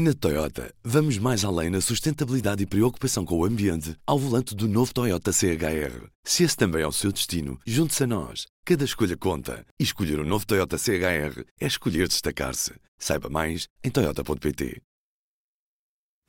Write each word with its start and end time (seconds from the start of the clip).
Na 0.00 0.14
Toyota, 0.14 0.72
vamos 0.84 1.18
mais 1.18 1.44
além 1.44 1.70
na 1.70 1.80
sustentabilidade 1.80 2.62
e 2.62 2.66
preocupação 2.66 3.24
com 3.24 3.36
o 3.36 3.44
ambiente 3.44 3.96
ao 4.06 4.16
volante 4.16 4.54
do 4.54 4.68
novo 4.68 4.94
Toyota 4.94 5.32
CHR. 5.32 6.06
Se 6.22 6.44
esse 6.44 6.56
também 6.56 6.82
é 6.82 6.86
o 6.86 6.92
seu 6.92 7.10
destino, 7.10 7.58
junte-se 7.66 8.04
a 8.04 8.06
nós. 8.06 8.46
Cada 8.64 8.84
escolha 8.84 9.16
conta. 9.16 9.66
E 9.76 9.82
escolher 9.82 10.20
o 10.20 10.22
um 10.22 10.24
novo 10.24 10.46
Toyota 10.46 10.78
CHR 10.78 11.42
é 11.60 11.66
escolher 11.66 12.06
destacar-se. 12.06 12.74
Saiba 12.96 13.28
mais 13.28 13.66
em 13.82 13.90
Toyota.pt. 13.90 14.80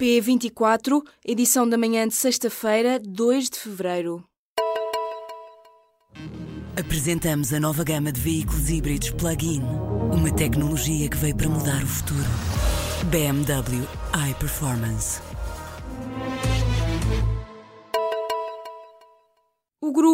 P24, 0.01 1.03
edição 1.23 1.69
da 1.69 1.77
manhã 1.77 2.07
de 2.07 2.15
sexta-feira, 2.15 2.99
2 2.99 3.51
de 3.51 3.59
fevereiro. 3.59 4.25
Apresentamos 6.75 7.53
a 7.53 7.59
nova 7.59 7.83
gama 7.83 8.11
de 8.11 8.19
veículos 8.19 8.67
híbridos 8.67 9.11
plug-in. 9.11 9.61
Uma 10.11 10.33
tecnologia 10.33 11.07
que 11.07 11.17
veio 11.17 11.35
para 11.35 11.49
mudar 11.49 11.83
o 11.83 11.87
futuro. 11.87 12.68
BMW 13.05 13.87
iPerformance. 14.13 15.28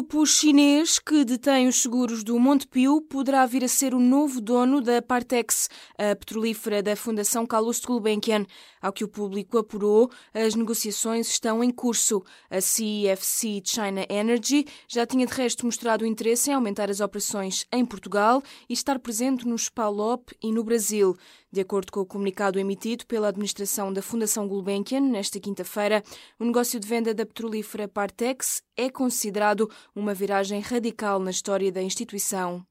Grupo 0.05 0.23
chinês 0.27 0.99
que 0.99 1.25
detém 1.25 1.67
os 1.67 1.81
seguros 1.81 2.23
do 2.23 2.39
Montepio 2.39 3.01
poderá 3.01 3.43
vir 3.47 3.63
a 3.63 3.67
ser 3.67 3.95
o 3.95 3.99
novo 3.99 4.39
dono 4.39 4.79
da 4.79 5.01
Partex, 5.01 5.67
a 5.97 6.15
petrolífera 6.15 6.83
da 6.83 6.95
Fundação 6.95 7.43
Calouste 7.43 7.87
Gulbenkian. 7.87 8.45
Ao 8.79 8.93
que 8.93 9.03
o 9.03 9.07
público 9.07 9.57
apurou, 9.57 10.11
as 10.31 10.53
negociações 10.53 11.27
estão 11.27 11.63
em 11.63 11.71
curso. 11.71 12.23
A 12.51 12.57
CFC 12.57 13.63
China 13.65 14.05
Energy 14.07 14.67
já 14.87 15.07
tinha 15.07 15.25
de 15.25 15.33
resto 15.33 15.65
mostrado 15.65 16.05
interesse 16.05 16.51
em 16.51 16.53
aumentar 16.53 16.91
as 16.91 16.99
operações 16.99 17.65
em 17.73 17.83
Portugal 17.83 18.43
e 18.69 18.73
estar 18.73 18.99
presente 18.99 19.47
no 19.47 19.57
SPALOP 19.57 20.35
e 20.39 20.51
no 20.51 20.63
Brasil. 20.63 21.17
De 21.51 21.61
acordo 21.61 21.91
com 21.91 22.01
o 22.01 22.05
comunicado 22.05 22.59
emitido 22.59 23.07
pela 23.07 23.29
administração 23.29 23.91
da 23.91 24.03
Fundação 24.03 24.47
Gulbenkian, 24.47 25.01
nesta 25.01 25.39
quinta-feira, 25.39 26.03
o 26.39 26.45
negócio 26.45 26.79
de 26.79 26.87
venda 26.87 27.11
da 27.11 27.25
petrolífera 27.25 27.87
Partex 27.87 28.61
é 28.77 28.89
considerado 28.89 29.69
uma 29.95 30.13
viragem 30.13 30.59
radical 30.59 31.19
na 31.19 31.31
história 31.31 31.71
da 31.71 31.81
instituição. 31.81 32.65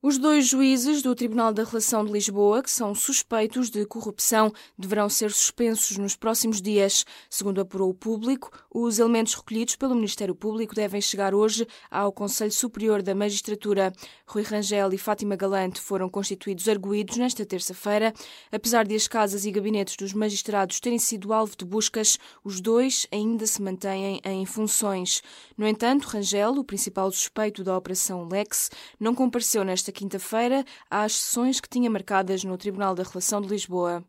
Os 0.00 0.16
dois 0.16 0.46
juízes 0.46 1.02
do 1.02 1.12
Tribunal 1.12 1.52
da 1.52 1.64
Relação 1.64 2.04
de 2.04 2.12
Lisboa, 2.12 2.62
que 2.62 2.70
são 2.70 2.94
suspeitos 2.94 3.68
de 3.68 3.84
corrupção, 3.84 4.52
deverão 4.78 5.08
ser 5.08 5.32
suspensos 5.32 5.98
nos 5.98 6.14
próximos 6.14 6.62
dias. 6.62 7.04
Segundo 7.28 7.60
apurou 7.60 7.90
o 7.90 7.94
público, 7.94 8.48
os 8.72 9.00
elementos 9.00 9.34
recolhidos 9.34 9.74
pelo 9.74 9.96
Ministério 9.96 10.36
Público 10.36 10.72
devem 10.72 11.00
chegar 11.00 11.34
hoje 11.34 11.66
ao 11.90 12.12
Conselho 12.12 12.52
Superior 12.52 13.02
da 13.02 13.12
Magistratura. 13.12 13.92
Rui 14.24 14.44
Rangel 14.44 14.92
e 14.92 14.98
Fátima 14.98 15.34
Galante 15.34 15.80
foram 15.80 16.08
constituídos 16.08 16.68
arguídos 16.68 17.16
nesta 17.16 17.44
terça-feira. 17.44 18.14
Apesar 18.52 18.86
de 18.86 18.94
as 18.94 19.08
casas 19.08 19.44
e 19.46 19.50
gabinetes 19.50 19.96
dos 19.96 20.12
magistrados 20.12 20.78
terem 20.78 21.00
sido 21.00 21.32
alvo 21.32 21.56
de 21.56 21.64
buscas, 21.64 22.20
os 22.44 22.60
dois 22.60 23.08
ainda 23.10 23.48
se 23.48 23.60
mantêm 23.60 24.20
em 24.24 24.46
funções. 24.46 25.24
No 25.56 25.66
entanto, 25.66 26.04
Rangel, 26.04 26.52
o 26.52 26.62
principal 26.62 27.10
suspeito 27.10 27.64
da 27.64 27.76
Operação 27.76 28.28
Lex, 28.28 28.70
não 29.00 29.12
compareceu 29.12 29.64
nesta 29.64 29.87
esta 29.88 29.92
quinta-feira 29.92 30.64
às 30.90 31.12
sessões 31.14 31.60
que 31.60 31.68
tinha 31.68 31.90
marcadas 31.90 32.44
no 32.44 32.58
Tribunal 32.58 32.94
da 32.94 33.02
Relação 33.02 33.40
de 33.40 33.48
Lisboa. 33.48 34.04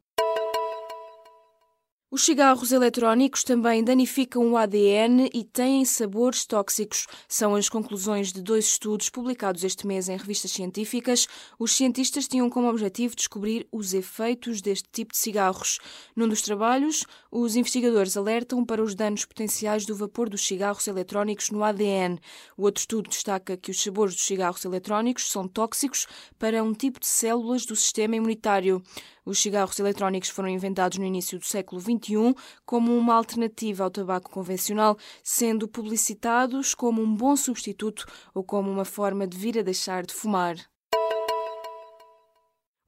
Os 2.11 2.23
cigarros 2.23 2.71
eletrónicos 2.71 3.43
também 3.43 3.83
danificam 3.83 4.51
o 4.51 4.57
ADN 4.57 5.29
e 5.31 5.43
têm 5.43 5.85
sabores 5.85 6.43
tóxicos. 6.43 7.05
São 7.27 7.53
as 7.53 7.69
conclusões 7.69 8.33
de 8.33 8.41
dois 8.41 8.65
estudos 8.65 9.11
publicados 9.11 9.63
este 9.63 9.85
mês 9.85 10.09
em 10.09 10.17
revistas 10.17 10.49
científicas. 10.49 11.27
Os 11.59 11.71
cientistas 11.71 12.27
tinham 12.27 12.49
como 12.49 12.67
objetivo 12.67 13.15
descobrir 13.15 13.67
os 13.71 13.93
efeitos 13.93 14.59
deste 14.59 14.89
tipo 14.91 15.13
de 15.13 15.19
cigarros. 15.19 15.77
Num 16.15 16.27
dos 16.27 16.41
trabalhos, 16.41 17.05
os 17.31 17.55
investigadores 17.55 18.17
alertam 18.17 18.65
para 18.65 18.81
os 18.81 18.95
danos 18.95 19.23
potenciais 19.23 19.85
do 19.85 19.95
vapor 19.95 20.29
dos 20.29 20.43
cigarros 20.43 20.87
eletrónicos 20.87 21.51
no 21.51 21.63
ADN. 21.63 22.17
O 22.57 22.63
outro 22.63 22.79
estudo 22.79 23.07
destaca 23.07 23.55
que 23.55 23.69
os 23.69 23.79
sabores 23.83 24.15
dos 24.15 24.25
cigarros 24.25 24.65
eletrónicos 24.65 25.29
são 25.29 25.47
tóxicos 25.47 26.07
para 26.39 26.63
um 26.63 26.73
tipo 26.73 26.99
de 26.99 27.05
células 27.05 27.67
do 27.67 27.75
sistema 27.75 28.15
imunitário. 28.15 28.81
Os 29.29 29.39
cigarros 29.39 29.77
eletrónicos 29.77 30.29
foram 30.29 30.49
inventados 30.49 30.97
no 30.97 31.05
início 31.05 31.37
do 31.37 31.45
século 31.45 31.79
XXI 31.99 32.35
como 32.65 32.97
uma 32.97 33.15
alternativa 33.15 33.83
ao 33.83 33.91
tabaco 33.91 34.29
convencional, 34.31 34.97
sendo 35.23 35.67
publicitados 35.67 36.73
como 36.73 37.01
um 37.01 37.15
bom 37.15 37.35
substituto 37.35 38.05
ou 38.33 38.43
como 38.43 38.71
uma 38.71 38.85
forma 38.85 39.27
de 39.27 39.37
vir 39.37 39.59
a 39.59 39.61
deixar 39.61 40.05
de 40.05 40.13
fumar. 40.13 40.55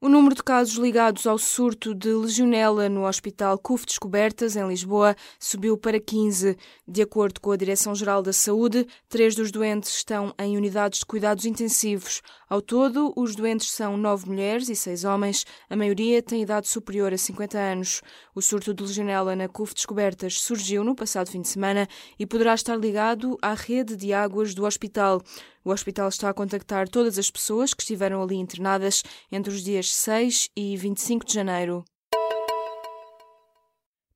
O 0.04 0.08
número 0.08 0.34
de 0.34 0.42
casos 0.42 0.74
ligados 0.74 1.28
ao 1.28 1.38
surto 1.38 1.94
de 1.94 2.12
legionela 2.12 2.88
no 2.88 3.06
Hospital 3.06 3.56
CUF 3.56 3.86
Descobertas, 3.86 4.56
em 4.56 4.66
Lisboa, 4.66 5.14
subiu 5.38 5.78
para 5.78 6.00
15. 6.00 6.56
De 6.88 7.02
acordo 7.02 7.40
com 7.40 7.52
a 7.52 7.56
Direção-Geral 7.56 8.20
da 8.20 8.32
Saúde, 8.32 8.84
três 9.08 9.36
dos 9.36 9.52
doentes 9.52 9.94
estão 9.94 10.34
em 10.40 10.56
unidades 10.56 10.98
de 10.98 11.06
cuidados 11.06 11.44
intensivos. 11.44 12.20
Ao 12.50 12.60
todo, 12.60 13.12
os 13.16 13.36
doentes 13.36 13.70
são 13.70 13.96
nove 13.96 14.26
mulheres 14.26 14.68
e 14.68 14.74
seis 14.74 15.04
homens. 15.04 15.46
A 15.70 15.76
maioria 15.76 16.20
tem 16.20 16.42
idade 16.42 16.66
superior 16.66 17.14
a 17.14 17.16
50 17.16 17.56
anos. 17.56 18.02
O 18.34 18.42
surto 18.42 18.74
de 18.74 18.82
legionela 18.82 19.36
na 19.36 19.48
CUF 19.48 19.72
Descobertas 19.72 20.40
surgiu 20.40 20.82
no 20.82 20.96
passado 20.96 21.30
fim 21.30 21.42
de 21.42 21.48
semana 21.48 21.86
e 22.18 22.26
poderá 22.26 22.54
estar 22.54 22.74
ligado 22.74 23.38
à 23.40 23.54
rede 23.54 23.94
de 23.94 24.12
águas 24.12 24.52
do 24.52 24.64
hospital. 24.64 25.22
O 25.64 25.70
hospital 25.70 26.08
está 26.08 26.28
a 26.28 26.34
contactar 26.34 26.88
todas 26.88 27.18
as 27.18 27.30
pessoas 27.30 27.72
que 27.72 27.82
estiveram 27.82 28.20
ali 28.20 28.36
internadas 28.36 29.02
entre 29.30 29.52
os 29.52 29.62
dias 29.62 29.94
6 29.94 30.50
e 30.56 30.76
25 30.76 31.24
de 31.24 31.34
janeiro. 31.34 31.84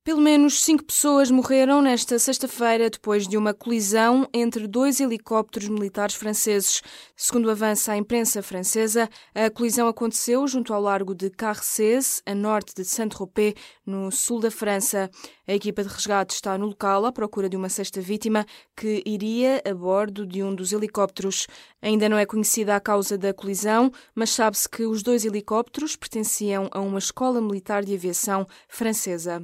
Pelo 0.07 0.21
menos 0.21 0.63
cinco 0.63 0.85
pessoas 0.85 1.33
morreram 1.33 1.83
nesta 1.83 2.17
sexta-feira 2.17 2.89
depois 2.89 3.27
de 3.27 3.37
uma 3.37 3.53
colisão 3.53 4.25
entre 4.33 4.69
dois 4.69 5.01
helicópteros 5.01 5.69
militares 5.69 6.15
franceses. 6.15 6.81
Segundo 7.17 7.51
avança 7.51 7.91
a 7.91 7.97
imprensa 7.97 8.41
francesa, 8.41 9.11
a 9.35 9.51
colisão 9.51 9.89
aconteceu 9.89 10.47
junto 10.47 10.73
ao 10.73 10.81
largo 10.81 11.13
de 11.13 11.29
Carcès, 11.29 12.23
a 12.25 12.37
norte 12.37 12.73
de 12.73 12.85
Saint-Tropez, 12.85 13.55
no 13.85 14.13
sul 14.13 14.39
da 14.39 14.49
França. 14.49 15.11
A 15.45 15.53
equipa 15.53 15.83
de 15.83 15.89
resgate 15.89 16.35
está 16.35 16.57
no 16.57 16.67
local 16.67 17.05
à 17.05 17.11
procura 17.11 17.49
de 17.49 17.57
uma 17.57 17.69
sexta 17.69 18.01
vítima 18.01 18.47
que 18.77 19.03
iria 19.05 19.61
a 19.69 19.75
bordo 19.75 20.25
de 20.25 20.41
um 20.41 20.55
dos 20.55 20.73
helicópteros. 20.73 21.49
Ainda 21.83 22.09
não 22.09 22.17
é 22.17 22.25
conhecida 22.25 22.77
a 22.77 22.81
causa 22.81 23.19
da 23.19 23.35
colisão, 23.35 23.91
mas 24.15 24.31
sabe-se 24.31 24.69
que 24.69 24.87
os 24.87 25.03
dois 25.03 25.25
helicópteros 25.25 25.97
pertenciam 25.97 26.71
a 26.71 26.81
uma 26.81 27.01
escola 27.01 27.41
militar 27.41 27.85
de 27.85 27.93
aviação 27.93 28.47
francesa. 28.69 29.43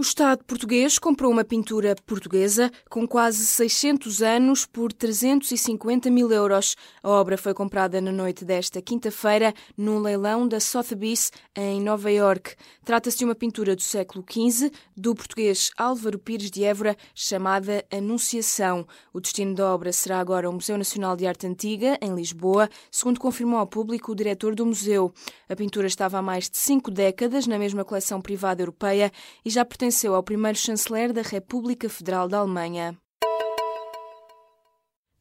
O 0.00 0.02
Estado 0.02 0.42
português 0.44 0.98
comprou 0.98 1.30
uma 1.30 1.44
pintura 1.44 1.94
portuguesa 2.06 2.72
com 2.88 3.06
quase 3.06 3.44
600 3.44 4.22
anos 4.22 4.64
por 4.64 4.94
350 4.94 6.08
mil 6.08 6.32
euros. 6.32 6.74
A 7.02 7.10
obra 7.10 7.36
foi 7.36 7.52
comprada 7.52 8.00
na 8.00 8.10
noite 8.10 8.42
desta 8.42 8.80
quinta-feira 8.80 9.52
num 9.76 9.98
leilão 9.98 10.48
da 10.48 10.58
Sotheby's 10.58 11.30
em 11.54 11.82
Nova 11.82 12.10
York. 12.10 12.54
Trata-se 12.82 13.18
de 13.18 13.26
uma 13.26 13.34
pintura 13.34 13.76
do 13.76 13.82
século 13.82 14.24
XV 14.26 14.72
do 14.96 15.14
português 15.14 15.70
Álvaro 15.76 16.18
Pires 16.18 16.50
de 16.50 16.64
Évora 16.64 16.96
chamada 17.14 17.84
Anunciação. 17.92 18.86
O 19.12 19.20
destino 19.20 19.54
da 19.54 19.70
obra 19.70 19.92
será 19.92 20.18
agora 20.18 20.48
o 20.48 20.52
Museu 20.54 20.78
Nacional 20.78 21.14
de 21.14 21.26
Arte 21.26 21.46
Antiga, 21.46 21.98
em 22.00 22.14
Lisboa, 22.14 22.70
segundo 22.90 23.20
confirmou 23.20 23.58
ao 23.58 23.66
público 23.66 24.12
o 24.12 24.16
diretor 24.16 24.54
do 24.54 24.64
museu. 24.64 25.12
A 25.46 25.54
pintura 25.54 25.86
estava 25.86 26.16
há 26.16 26.22
mais 26.22 26.48
de 26.48 26.56
cinco 26.56 26.90
décadas 26.90 27.46
na 27.46 27.58
mesma 27.58 27.84
coleção 27.84 28.18
privada 28.18 28.62
europeia 28.62 29.12
e 29.44 29.50
já 29.50 29.62
pertence 29.62 29.89
pertenceu 29.90 30.14
ao 30.14 30.22
primeiro 30.22 30.56
chanceler 30.56 31.12
da 31.12 31.20
República 31.20 31.88
Federal 31.88 32.28
da 32.28 32.38
Alemanha. 32.38 32.96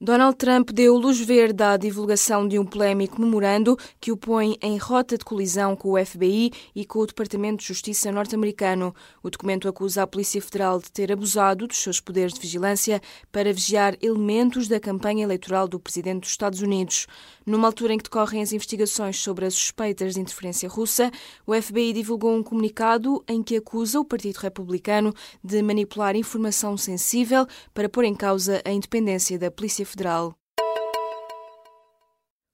Donald 0.02 0.38
Trump 0.38 0.72
deu 0.72 0.96
luz 0.96 1.20
verde 1.20 1.62
à 1.62 1.76
divulgação 1.76 2.48
de 2.48 2.58
um 2.58 2.66
polémico 2.66 3.20
memorando 3.20 3.78
que 4.00 4.14
o 4.14 4.16
põe 4.16 4.56
em 4.62 4.78
rota 4.78 5.18
de 5.18 5.26
colisão 5.26 5.76
com 5.76 5.92
o 5.92 6.06
FBI 6.06 6.52
e 6.74 6.86
com 6.86 7.00
o 7.00 7.06
Departamento 7.06 7.58
de 7.58 7.68
Justiça 7.68 8.10
norte-americano. 8.10 8.96
O 9.22 9.30
documento 9.30 9.68
acusa 9.68 10.04
a 10.04 10.08
Polícia 10.08 10.42
Federal 10.42 10.80
de 10.80 10.90
ter 10.90 11.12
abusado 11.12 11.68
dos 11.68 11.80
seus 11.80 12.00
poderes 12.00 12.34
de 12.34 12.40
vigilância 12.40 13.02
para 13.30 13.52
vigiar 13.52 13.98
elementos 14.02 14.70
da 14.70 14.80
campanha 14.80 15.26
eleitoral 15.26 15.68
do 15.68 15.78
presidente 15.82 16.22
dos 16.22 16.30
Estados 16.30 16.62
Unidos. 16.62 17.06
Numa 17.46 17.68
altura 17.68 17.94
em 17.94 17.98
que 17.98 18.04
decorrem 18.04 18.42
as 18.42 18.54
investigações 18.54 19.20
sobre 19.20 19.46
as 19.48 19.54
suspeitas 19.54 20.14
de 20.14 20.22
interferência 20.22 20.70
russa, 20.70 21.12
o 21.46 21.54
FBI 21.54 21.92
divulgou 21.92 22.34
um 22.34 22.44
comunicado 22.44 23.22
em 23.28 23.44
que 23.44 23.58
acusa 23.58 24.00
o 24.00 24.06
Partido 24.06 24.38
Republicano 24.38 25.14
de 25.44 25.62
manipular 25.62 26.16
informação 26.16 26.78
sensível 26.78 27.46
para 27.74 27.90
pôr 27.90 28.06
em 28.06 28.16
causa 28.16 28.62
a 28.64 28.72
independência 28.72 29.38
da 29.38 29.52
Polícia 29.52 29.89
Federal. 29.90 30.39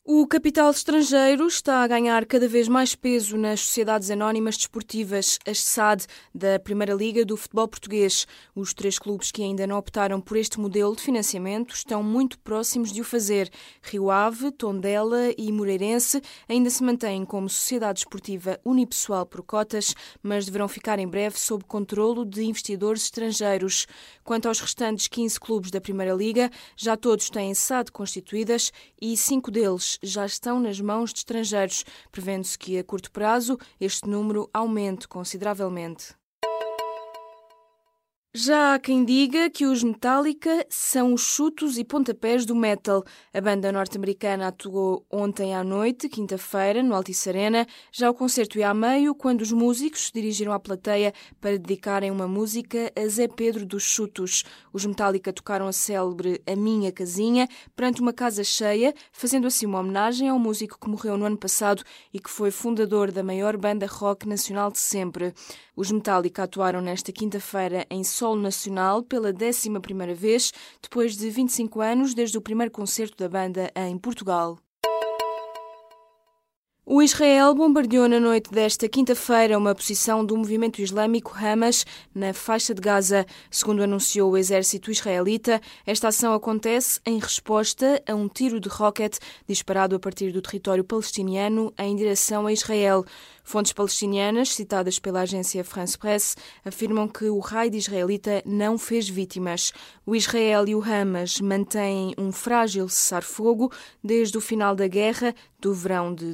O 0.07 0.27
capital 0.27 0.69
estrangeiro 0.69 1.47
está 1.47 1.81
a 1.81 1.87
ganhar 1.87 2.27
cada 2.27 2.47
vez 2.47 2.67
mais 2.67 2.93
peso 2.93 3.35
nas 3.37 3.61
sociedades 3.61 4.11
anónimas 4.11 4.55
desportivas, 4.55 5.39
as 5.47 5.57
SAD, 5.57 6.05
da 6.31 6.59
Primeira 6.59 6.93
Liga 6.93 7.25
do 7.25 7.35
futebol 7.35 7.67
português. 7.67 8.27
Os 8.53 8.71
três 8.71 8.99
clubes 8.99 9.31
que 9.31 9.41
ainda 9.41 9.65
não 9.65 9.79
optaram 9.79 10.21
por 10.21 10.37
este 10.37 10.59
modelo 10.59 10.95
de 10.95 11.01
financiamento 11.01 11.73
estão 11.73 12.03
muito 12.03 12.37
próximos 12.37 12.91
de 12.91 13.01
o 13.01 13.03
fazer. 13.03 13.49
Rio 13.81 14.11
Ave, 14.11 14.51
Tondela 14.51 15.33
e 15.35 15.51
Moreirense 15.51 16.21
ainda 16.47 16.69
se 16.69 16.83
mantêm 16.83 17.25
como 17.25 17.49
sociedade 17.49 18.01
desportiva 18.01 18.59
unipessoal 18.63 19.25
por 19.25 19.41
cotas, 19.41 19.95
mas 20.21 20.45
deverão 20.45 20.67
ficar 20.67 20.99
em 20.99 21.07
breve 21.07 21.39
sob 21.39 21.63
controlo 21.63 22.23
de 22.23 22.43
investidores 22.43 23.05
estrangeiros. 23.05 23.87
Quanto 24.23 24.47
aos 24.47 24.59
restantes 24.59 25.07
15 25.07 25.39
clubes 25.39 25.71
da 25.71 25.81
Primeira 25.81 26.13
Liga, 26.13 26.51
já 26.77 26.95
todos 26.95 27.27
têm 27.27 27.55
SAD 27.55 27.91
constituídas 27.91 28.71
e 29.01 29.17
cinco 29.17 29.49
deles 29.49 29.94
já 30.01 30.25
estão 30.25 30.59
nas 30.59 30.79
mãos 30.79 31.11
de 31.11 31.19
estrangeiros, 31.19 31.85
prevendo-se 32.11 32.57
que 32.57 32.77
a 32.77 32.83
curto 32.83 33.11
prazo 33.11 33.57
este 33.79 34.07
número 34.07 34.49
aumente 34.53 35.07
consideravelmente. 35.07 36.13
Já 38.37 38.73
há 38.73 38.79
quem 38.79 39.05
diga 39.05 39.49
que 39.49 39.65
os 39.65 39.81
Metallica 39.81 40.65
são 40.69 41.13
os 41.13 41.21
chutos 41.21 41.77
e 41.77 41.85
pontapés 41.85 42.45
do 42.45 42.53
metal. 42.53 43.01
A 43.33 43.39
banda 43.39 43.71
norte-americana 43.71 44.49
atuou 44.49 45.05
ontem 45.09 45.55
à 45.55 45.63
noite, 45.63 46.09
quinta-feira, 46.09 46.83
no 46.83 46.93
Altice 46.93 47.29
Arena. 47.29 47.65
Já 47.93 48.09
o 48.09 48.13
concerto 48.13 48.59
ia 48.59 48.71
a 48.71 48.73
meio, 48.73 49.15
quando 49.15 49.39
os 49.39 49.53
músicos 49.53 50.07
se 50.07 50.11
dirigiram 50.11 50.51
à 50.51 50.59
plateia 50.59 51.13
para 51.39 51.57
dedicarem 51.57 52.11
uma 52.11 52.27
música 52.27 52.91
a 52.93 53.07
Zé 53.07 53.29
Pedro 53.29 53.65
dos 53.65 53.83
Chutos. 53.83 54.43
Os 54.73 54.85
Metallica 54.85 55.31
tocaram 55.31 55.65
a 55.65 55.71
célebre 55.71 56.41
A 56.45 56.57
Minha 56.57 56.91
Casinha 56.91 57.47
perante 57.73 58.01
uma 58.01 58.11
casa 58.11 58.43
cheia, 58.43 58.93
fazendo 59.13 59.47
assim 59.47 59.65
uma 59.65 59.79
homenagem 59.79 60.27
ao 60.27 60.37
músico 60.37 60.77
que 60.77 60.89
morreu 60.89 61.17
no 61.17 61.23
ano 61.23 61.37
passado 61.37 61.83
e 62.13 62.19
que 62.19 62.29
foi 62.29 62.51
fundador 62.51 63.13
da 63.13 63.23
maior 63.23 63.55
banda 63.55 63.87
rock 63.87 64.27
nacional 64.27 64.69
de 64.69 64.79
sempre. 64.79 65.33
Os 65.75 65.91
Metallica 65.91 66.43
atuaram 66.43 66.79
nesta 66.79 67.11
quinta-feira 67.11 67.85
em 67.89 68.01
solo 68.01 68.41
nacional 68.41 69.03
pela 69.03 69.33
11 69.33 69.69
vez, 70.15 70.53
depois 70.81 71.17
de 71.17 71.29
25 71.29 71.81
anos 71.81 72.13
desde 72.13 72.37
o 72.37 72.41
primeiro 72.41 72.71
concerto 72.71 73.17
da 73.17 73.27
banda 73.27 73.69
em 73.75 73.97
Portugal. 73.97 74.57
O 76.87 77.01
Israel 77.01 77.55
bombardeou 77.55 78.07
na 78.07 78.19
noite 78.19 78.51
desta 78.51 78.87
quinta-feira 78.87 79.57
uma 79.57 79.73
posição 79.73 80.23
do 80.23 80.37
movimento 80.37 80.83
islâmico 80.83 81.33
Hamas 81.35 81.83
na 82.13 82.31
faixa 82.31 82.75
de 82.75 82.81
Gaza. 82.81 83.25
Segundo 83.49 83.81
anunciou 83.81 84.31
o 84.31 84.37
exército 84.37 84.91
israelita, 84.91 85.59
esta 85.83 86.09
ação 86.09 86.31
acontece 86.35 86.99
em 87.03 87.17
resposta 87.17 87.99
a 88.07 88.13
um 88.13 88.27
tiro 88.27 88.59
de 88.59 88.69
rocket 88.69 89.17
disparado 89.47 89.95
a 89.95 89.99
partir 89.99 90.31
do 90.31 90.43
território 90.43 90.83
palestiniano 90.83 91.73
em 91.75 91.95
direção 91.95 92.45
a 92.45 92.53
Israel. 92.53 93.03
Fontes 93.43 93.73
palestinianas, 93.73 94.55
citadas 94.55 94.97
pela 94.97 95.21
agência 95.21 95.63
France 95.63 95.95
Press, 95.95 96.35
afirmam 96.63 97.07
que 97.07 97.25
o 97.25 97.37
raid 97.37 97.77
israelita 97.77 98.41
não 98.43 98.75
fez 98.75 99.07
vítimas. 99.07 99.71
O 100.03 100.15
Israel 100.15 100.67
e 100.67 100.73
o 100.73 100.83
Hamas 100.83 101.39
mantêm 101.39 102.15
um 102.17 102.31
frágil 102.31 102.89
cessar-fogo 102.89 103.71
desde 104.03 104.35
o 104.35 104.41
final 104.41 104.75
da 104.75 104.87
guerra 104.87 105.33
do 105.59 105.73
verão 105.73 106.13
de 106.13 106.33